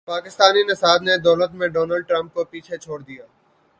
پاکستانی 0.07 0.63
نژاد 0.63 0.99
نے 1.01 1.15
دولت 1.17 1.51
میں 1.53 1.67
ڈونلڈ 1.67 2.07
ٹرمپ 2.07 2.33
کو 2.33 2.43
پیچھے 2.43 2.77
چھوڑ 2.77 2.99
دیا 3.01 3.23